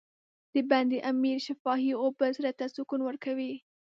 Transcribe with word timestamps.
د 0.53 0.55
بند 0.69 0.91
امیر 1.11 1.37
شفافې 1.47 1.91
اوبه 2.03 2.27
زړه 2.37 2.51
ته 2.59 2.65
سکون 2.75 3.01
ورکوي. 3.05 3.53